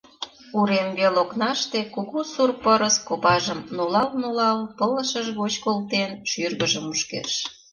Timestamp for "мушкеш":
6.89-7.31